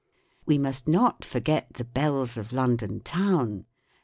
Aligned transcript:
We 0.47 0.57
must 0.57 0.87
not 0.87 1.23
forget 1.23 1.73
the 1.73 1.85
bells 1.85 2.35
of 2.35 2.51
London 2.51 3.01
Town. 3.01 3.67